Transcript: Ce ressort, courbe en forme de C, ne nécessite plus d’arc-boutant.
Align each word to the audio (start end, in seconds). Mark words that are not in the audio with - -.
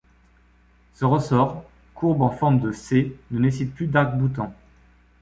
Ce 0.95 1.05
ressort, 1.05 1.63
courbe 1.93 2.23
en 2.23 2.31
forme 2.31 2.59
de 2.59 2.71
C, 2.71 3.15
ne 3.29 3.37
nécessite 3.39 3.75
plus 3.75 3.85
d’arc-boutant. 3.85 4.51